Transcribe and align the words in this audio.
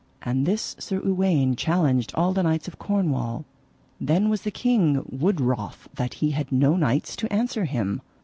And 0.23 0.47
this 0.47 0.75
Sir 0.79 0.99
Uwaine 1.05 1.55
challenged 1.55 2.11
all 2.15 2.33
the 2.33 2.41
knights 2.41 2.67
of 2.67 2.79
Cornwall. 2.79 3.45
Then 3.99 4.29
was 4.29 4.41
the 4.41 4.49
king 4.49 5.03
wood 5.07 5.39
wroth 5.39 5.87
that 5.93 6.15
he 6.15 6.31
had 6.31 6.51
no 6.51 6.75
knights 6.75 7.15
to 7.17 7.31
answer 7.31 7.65
him. 7.65 8.01